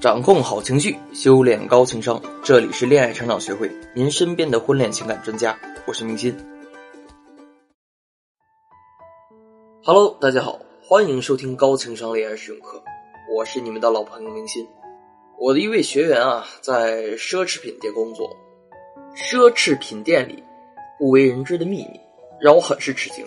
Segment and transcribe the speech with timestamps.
[0.00, 2.22] 掌控好情绪，修炼高情商。
[2.44, 5.58] 这里是恋爱成长学会，您身边的婚恋情感专家。
[5.88, 6.32] 我是明心。
[9.82, 12.80] Hello，大家好，欢迎收听高情商恋爱实用课。
[13.36, 14.64] 我是你们的老朋友明心。
[15.36, 18.30] 我的一位学员啊，在奢侈品店工作。
[19.16, 20.40] 奢侈品店里
[20.96, 22.00] 不为人知的秘密，
[22.40, 23.26] 让我很是吃惊。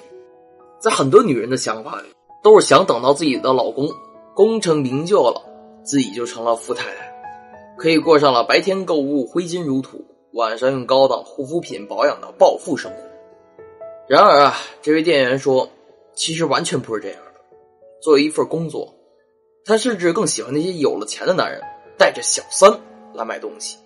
[0.79, 2.07] 在很多女人的想法里，
[2.41, 3.89] 都是想等到自己的老公
[4.33, 5.40] 功成名就了。
[5.83, 7.13] 自己就成了富太太，
[7.77, 12.97] 可以过上了白天购物挥金如土，晚上用高档护肤品保养的暴富生活。
[14.07, 15.69] 然而啊，这位店员说，
[16.13, 17.31] 其实完全不是这样的。
[18.01, 18.93] 作为一份工作，
[19.65, 21.61] 他甚至更喜欢那些有了钱的男人
[21.97, 22.71] 带着小三
[23.13, 23.77] 来买东西。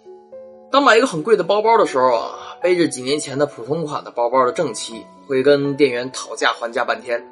[0.71, 7.23] 当买一个很贵的包包的时候啊，背着几年前的普通款的包包的正妻会跟店员讨价还价半天，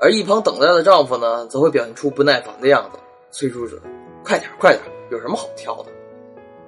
[0.00, 2.98] 而一旁等待的丈夫呢，则会表现出不耐烦的样子。
[3.30, 3.76] 催促着
[4.24, 4.82] ：“快点，快点！
[5.10, 5.90] 有什么好挑的？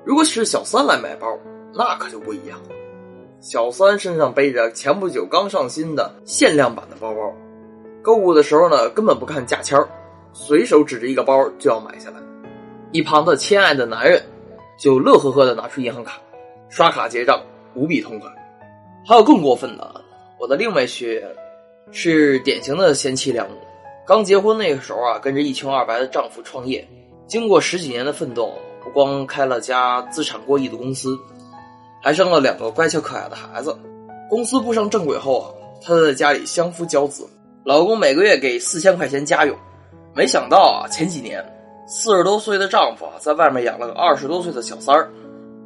[0.04, 1.26] 如果是小三来买包，
[1.74, 2.68] 那可就不一样了。
[3.40, 7.34] 小三身上背着前不久刚上新的限量版的包包，
[8.02, 9.78] 购物的时候呢，根本不看价签
[10.32, 12.16] 随手指着一个包就要买下来。
[12.92, 14.22] 一旁的亲爱的男人
[14.78, 16.20] 就乐呵呵的拿出银行卡，
[16.68, 17.42] 刷卡结账，
[17.74, 18.30] 无比痛快。
[19.06, 20.04] 还有更过分的，
[20.38, 21.28] 我的另外学员
[21.92, 23.56] 是典型的贤妻良母。”
[24.10, 26.84] 刚结婚那个时候啊，跟着一穷二白的丈夫创业，
[27.28, 31.16] 经过十几年的奋斗，不光开了家资产过亿的公司，
[32.02, 33.72] 还生了两个乖巧可爱的孩子。
[34.28, 35.46] 公司步上正轨后啊，
[35.80, 37.24] 她在家里相夫教子，
[37.64, 39.56] 老公每个月给四千块钱家用。
[40.12, 41.40] 没想到啊，前几年
[41.86, 45.08] 四十多岁的丈夫啊，在外面养了个二十多岁的小三儿，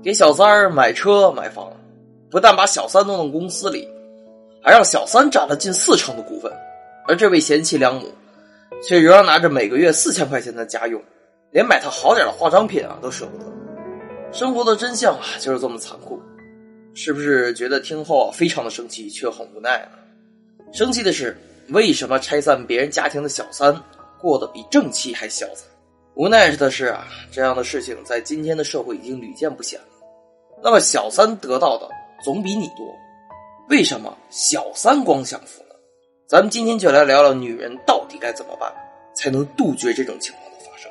[0.03, 1.73] 给小三儿买车买房，
[2.31, 3.89] 不但把小三弄到公司里，
[4.63, 6.53] 还让小三占了近四成的股份，
[7.09, 8.13] 而这位贤妻良母。
[8.87, 11.03] 却仍然拿着每个月四千块钱的家用，
[11.51, 13.45] 连买套好点的化妆品啊都舍不得。
[14.33, 16.21] 生活的真相啊就是这么残酷，
[16.95, 20.73] 是不是觉得听后啊非常的生气，却很无奈呢？
[20.73, 21.37] 生气的是，
[21.69, 23.75] 为什么拆散别人家庭的小三
[24.21, 25.65] 过得比正妻还潇洒？
[26.15, 29.87] 无奈的是啊，这样的事情在今天的社会已经屡见不鲜了。
[30.63, 31.89] 那么小三得到的
[32.23, 32.87] 总比你多，
[33.69, 35.64] 为什么小三光享福？
[36.35, 38.75] 咱们今天就来聊聊女人到底该怎么办，
[39.15, 40.91] 才能杜绝这种情况的发生。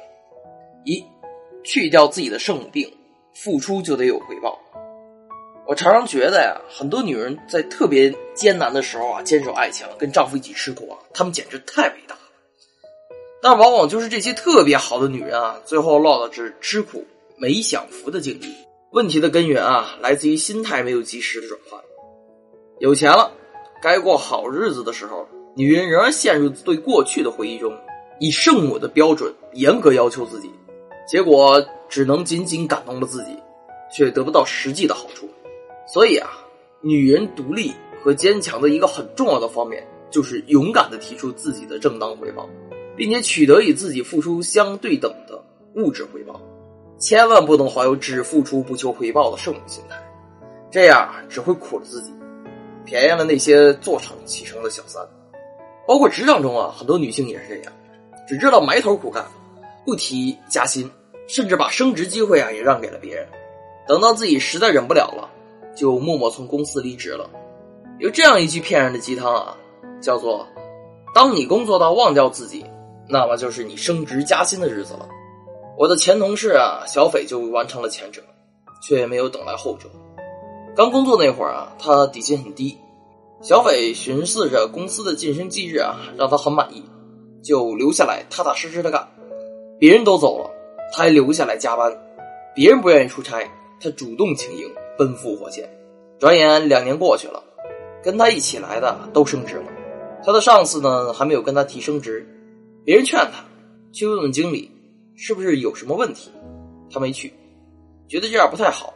[0.86, 1.06] 一，
[1.66, 2.90] 去掉自己的圣母病，
[3.34, 4.58] 付出就得有回报。
[5.68, 12.22] 我常常觉得呀，很多女人在特别艰难的时候啊，坚守爱情，跟丈夫一起吃苦啊，她们简直太伟大了。
[13.42, 17.06] 但往往就是这些特别好的女人啊，最后落的是吃苦
[17.36, 18.56] 没享福的境地。
[18.94, 21.82] 问题的根源啊，来自于心态没有及时的转换。
[22.80, 23.34] 有钱了。
[23.84, 27.70] 该过好日子的时候，女人仍然陷入对过去的回忆中，
[28.18, 30.50] 以圣母的标准严格要求自己，
[31.06, 33.38] 结果只能仅仅感动了自己，
[33.94, 35.28] 却得不到实际的好处。
[35.86, 36.30] 所以啊，
[36.80, 42.48] 女人独立和坚强的一个很重要的方面，就是勇敢的提出自己的正当回报，
[42.96, 45.44] 并且取得与自己付出相对等的
[45.76, 46.40] 物质回报，
[46.98, 49.98] 千万不能怀有只付出不求回报的圣母心态，
[50.72, 52.14] 这样只会苦了自己。
[52.94, 55.04] 便宜了那些坐享其成的小三，
[55.88, 57.74] 包括职场中啊，很多女性也是这样，
[58.28, 59.26] 只知道埋头苦干，
[59.84, 60.88] 不提加薪，
[61.28, 63.28] 甚至把升职机会啊也让给了别人。
[63.88, 65.28] 等到自己实在忍不了了，
[65.76, 67.28] 就默默从公司离职了。
[67.98, 69.58] 有这样一句骗人的鸡汤啊，
[70.00, 70.48] 叫做：
[71.16, 72.64] 当你工作到忘掉自己，
[73.10, 75.10] 那么就是你升职加薪的日子了。
[75.80, 78.22] 我的前同事啊，小斐就完成了前者，
[78.88, 79.90] 却没有等来后者。
[80.76, 82.78] 刚工作那会儿啊，他底薪很低。
[83.44, 86.82] 小斐寻思着公司的晋升机制啊，让他很满意，
[87.44, 89.06] 就留下来踏踏实实的干。
[89.78, 90.50] 别人都走了，
[90.94, 91.92] 他还留下来加班。
[92.56, 93.46] 别人不愿意出差，
[93.82, 95.70] 他主动请缨，奔赴火线。
[96.20, 97.44] 转眼两年过去了，
[98.02, 99.66] 跟他一起来的都升职了。
[100.24, 102.26] 他的上司呢，还没有跟他提升职。
[102.86, 103.44] 别人劝他
[103.92, 104.72] 去问问经理，
[105.18, 106.32] 是不是有什么问题。
[106.90, 107.34] 他没去，
[108.08, 108.94] 觉得这样不太好。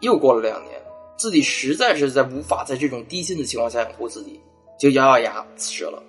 [0.00, 0.78] 又过了两年。
[1.20, 4.40] 自己实在是在无法在这种低薪的情况下养活自己，
[4.78, 6.02] 就咬咬牙辞职了。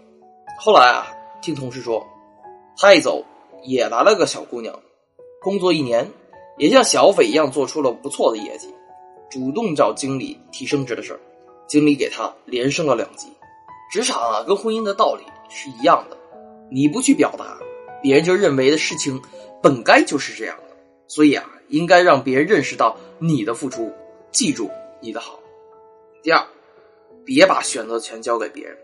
[0.58, 1.12] 后来啊，
[1.42, 2.02] 听同事说，
[2.78, 3.22] 他一走
[3.62, 4.74] 也来了个小姑娘，
[5.42, 6.10] 工作一年，
[6.58, 8.74] 也像小斐一样做出了不错的业绩，
[9.30, 11.20] 主动找经理提升职的事儿，
[11.68, 13.28] 经理给他连升了两级。
[13.92, 16.16] 职场啊，跟婚姻的道理是一样的，
[16.72, 17.58] 你不去表达，
[18.02, 19.22] 别人就认为的事情
[19.62, 20.74] 本该就是这样的。
[21.10, 23.92] 所以啊，应该让别人认识到你的付出，
[24.32, 24.72] 记住。
[25.02, 25.40] 你的好。
[26.22, 26.46] 第二，
[27.26, 28.78] 别把选择权交给别人，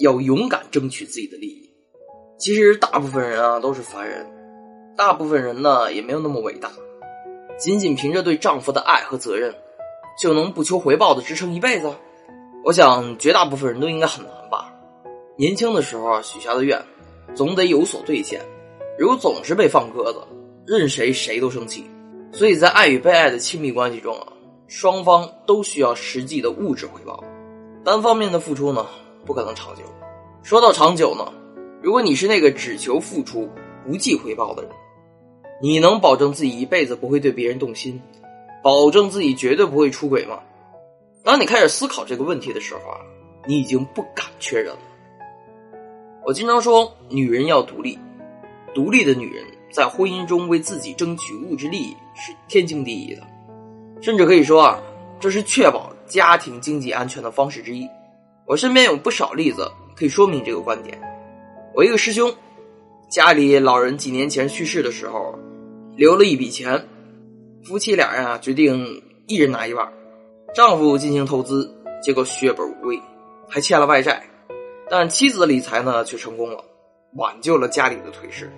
[0.00, 1.70] 要勇敢争取自己的利益。
[2.38, 4.26] 其实大部分人啊都是凡人，
[4.96, 6.70] 大部分人呢也没有那么伟大，
[7.58, 9.54] 仅仅凭着对丈夫的爱和责任，
[10.20, 11.90] 就能不求回报的支撑一辈子？
[12.64, 14.72] 我想绝大部分人都应该很难吧。
[15.36, 16.78] 年轻的时候许下的愿，
[17.34, 18.40] 总得有所兑现。
[18.98, 20.20] 如果总是被放鸽子，
[20.66, 21.84] 任谁谁都生气。
[22.32, 24.32] 所以在爱与被爱的亲密关系中啊，
[24.76, 27.22] 双方都需要实际的物质回报，
[27.84, 28.84] 单方面的付出呢
[29.24, 29.82] 不可能长久。
[30.42, 31.32] 说到长久呢，
[31.80, 33.48] 如果你是那个只求付出
[33.86, 34.72] 不计回报的人，
[35.62, 38.02] 你能保证自己一辈子不会对别人动心，
[38.64, 40.40] 保证自己绝对不会出轨吗？
[41.22, 42.98] 当你开始思考这个问题的时候啊，
[43.46, 44.82] 你已经不敢确认了。
[46.26, 47.96] 我经常说，女人要独立，
[48.74, 49.44] 独立的女人。
[49.72, 53.22] 在婚姻中为自己争取物质利益是天经地义的，
[54.04, 54.78] 甚至可以说啊，
[55.18, 57.88] 这是确保家庭经济安全的方式之一。
[58.46, 59.66] 我身边有不少例子
[59.96, 61.00] 可以说明这个观点。
[61.74, 62.30] 我一个师兄，
[63.10, 65.34] 家里老人几年前去世的时候，
[65.96, 66.86] 留了一笔钱，
[67.64, 69.90] 夫妻俩呀决定一人拿一半，
[70.54, 73.00] 丈夫进行投资，结果血本无归，
[73.48, 74.22] 还欠了外债，
[74.90, 76.62] 但妻子的理财呢却成功了，
[77.14, 78.52] 挽救了家里的颓势。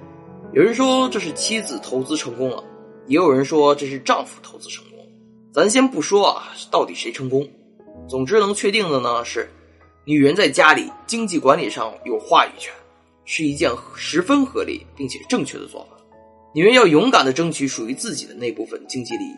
[0.53, 2.65] 有人说这是妻子投资成功了，
[3.07, 4.96] 也有人说这是丈夫投资成功。
[5.57, 7.49] 咱先不说啊，到底谁成功？
[8.07, 9.49] 总之能确定的呢是，
[10.05, 12.71] 女人在家里经济管理上有话语权，
[13.25, 15.97] 是一件十分合理并且正确的做法。
[16.55, 19.35] 女人要勇敢的争取属于自己的那部分经济利益，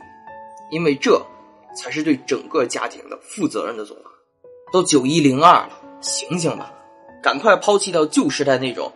[0.72, 1.24] 因为这
[1.76, 4.10] 才是对整个家庭的负责任的做法。
[4.72, 6.74] 都九一零二了，醒醒吧，
[7.22, 8.92] 赶快抛弃掉旧时代那种。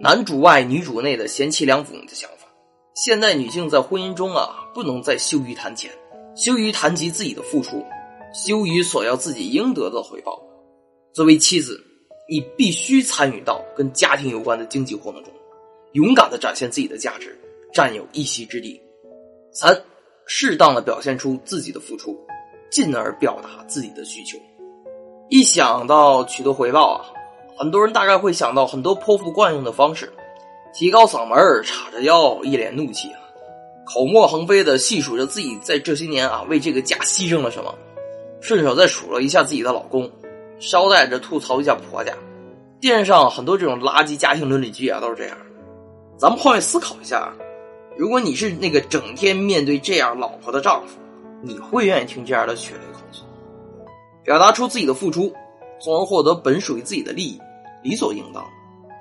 [0.00, 2.48] 男主外女主内的贤妻良母的想法，
[2.94, 5.92] 现代女性在婚姻中啊，不能再羞于谈钱，
[6.34, 7.84] 羞于谈及自己的付出，
[8.32, 10.40] 羞于索要自己应得的回报。
[11.12, 11.78] 作为妻子，
[12.28, 15.32] 你必须参与到跟家庭有关的经济活动中，
[15.92, 17.38] 勇敢的展现自己的价值，
[17.72, 18.80] 占有一席之地。
[19.52, 19.78] 三，
[20.26, 22.18] 适当的表现出自己的付出，
[22.70, 24.38] 进而表达自己的需求。
[25.28, 27.04] 一想到取得回报啊。
[27.54, 30.10] 很多人大概会想到很多泼妇惯用的方式，
[30.72, 33.20] 提高嗓门叉着腰，一脸怒气啊，
[33.84, 37.74] 口沫横飞的细数着自己在这些年啊为这个家牺牲了什么，
[38.40, 40.10] 顺手再数了一下自己的老公，
[40.58, 42.12] 捎带着吐槽一下婆家。
[42.80, 45.36] 电视上很多这种垃圾家庭伦理剧啊都是这样。
[46.16, 47.32] 咱们换位思考一下，
[47.96, 50.98] 如果你是那个整天面对这样老婆的丈夫，
[51.42, 53.24] 你会愿意听这样的血泪控诉，
[54.24, 55.32] 表达出自己的付出？
[55.80, 57.40] 从而获得本属于自己的利益，
[57.82, 58.44] 理所应当。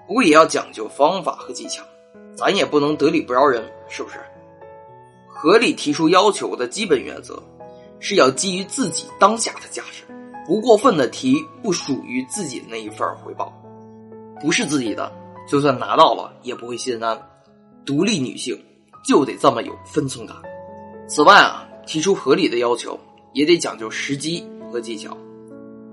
[0.07, 1.83] 不过也要讲究方法和技巧，
[2.35, 4.17] 咱也不能得理不饶人，是不是？
[5.41, 7.41] 合理提出要求的基本原则，
[7.99, 10.03] 是要基于自己当下的价值，
[10.45, 13.51] 不过分的提不属于自己的那一份回报，
[14.39, 15.11] 不是自己的，
[15.47, 17.19] 就算拿到了也不会心安。
[17.83, 18.55] 独立女性
[19.03, 20.35] 就得这么有分寸感。
[21.07, 22.99] 此外啊，提出合理的要求
[23.33, 25.17] 也得讲究时机和技巧。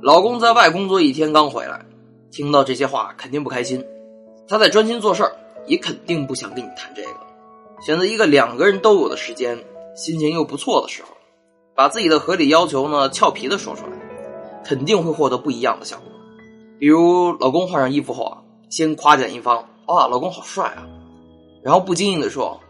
[0.03, 1.87] 老公在外工作一天刚回来，
[2.31, 3.83] 听到这些话肯定不开心。
[4.47, 5.33] 他在专心做事儿，
[5.67, 7.28] 也肯定不想跟你谈这个。
[7.81, 9.65] 选择一个两个人都有的时间，
[9.97, 11.09] 心情又不错的时候，
[11.75, 13.93] 把自己的合理要求呢俏皮的说出来，
[14.65, 16.07] 肯定会获得不一样的效果。
[16.79, 18.39] 比如老公换上衣服后啊，
[18.71, 20.87] 先夸奖一方：“哇，老公好帅啊！”
[21.63, 22.61] 然后不经意的说：“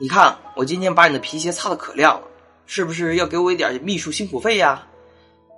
[0.00, 2.26] 你看我今天把你的皮鞋擦的可亮了，
[2.66, 4.86] 是不是要给我一点秘书辛苦费呀？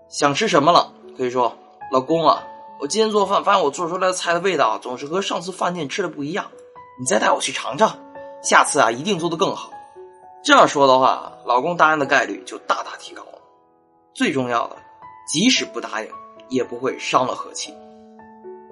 [0.09, 1.57] 想吃什么了？”可以说，
[1.91, 2.45] 老公啊，
[2.81, 6.47] 我今天做饭发现我做出来的菜的味道总是和上次饭店吃的不一样，
[7.01, 7.99] 你再带我去尝尝，
[8.43, 9.71] 下次啊一定做得更好。
[10.45, 13.39] 这样说的话，老公答应的概率就大大提高了。
[14.15, 14.77] 最重要的，
[15.27, 16.09] 即使不答应，
[16.49, 17.75] 也不会伤了和气。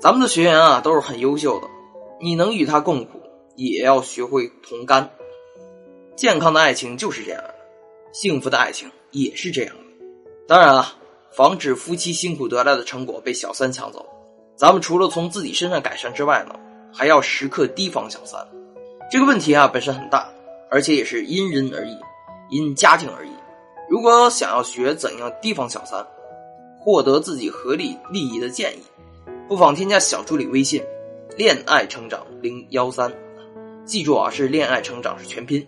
[0.00, 1.68] 咱们的学员啊都是很优秀的，
[2.20, 3.20] 你能与他共苦，
[3.56, 5.10] 也要学会同甘。
[6.16, 7.54] 健康的爱情就是这样的，
[8.12, 9.82] 幸福的爱情也是这样的。
[10.46, 10.94] 当然了。
[11.36, 14.06] 防止夫妻辛苦得来的成果被小三抢走，
[14.54, 16.54] 咱们除了从自己身上改善之外呢，
[16.92, 18.46] 还要时刻提防小三。
[19.14, 20.28] 这个问题啊本身很大，
[20.68, 21.96] 而且也是因人而异，
[22.50, 23.30] 因家庭而异。
[23.88, 26.04] 如果想要学怎样提防小三，
[26.80, 28.82] 获得自己合理利益的建议，
[29.46, 30.82] 不妨添加小助理微信
[31.38, 33.12] “恋爱成长零幺三”，
[33.86, 35.64] 记住啊，是“恋爱成长”是全拼，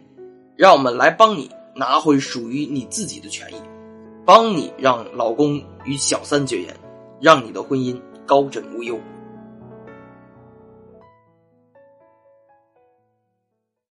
[0.56, 3.62] 让我们来帮你拿回属于你自己的权益。
[4.24, 6.74] 帮你让老公与小三绝缘，
[7.20, 8.98] 让你的婚姻高枕无忧。